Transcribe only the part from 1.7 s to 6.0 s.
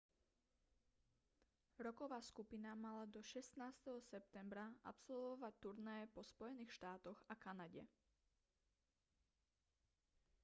rocková skupina mala do 16. septembra absolvovať turné